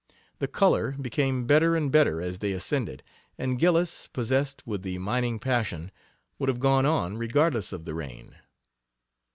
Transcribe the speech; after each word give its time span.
The 0.39 0.47
"color" 0.47 0.93
became 0.99 1.45
better 1.45 1.75
and 1.75 1.91
better 1.91 2.19
as 2.23 2.39
they 2.39 2.53
ascended, 2.53 3.03
and 3.37 3.59
Gillis, 3.59 4.09
possessed 4.11 4.65
with 4.65 4.81
the 4.81 4.97
mining 4.97 5.37
passion, 5.37 5.91
would 6.39 6.49
have 6.49 6.59
gone 6.59 6.87
on, 6.87 7.17
regardless 7.19 7.71
of 7.71 7.85
the 7.85 7.93
rain. 7.93 8.35